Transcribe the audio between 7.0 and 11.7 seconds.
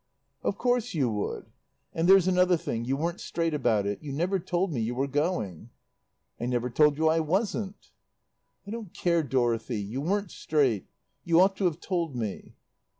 I wasn't." "I don't care, Dorothy; you weren't straight. You ought to